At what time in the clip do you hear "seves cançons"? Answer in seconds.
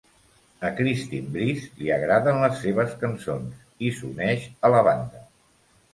2.63-3.61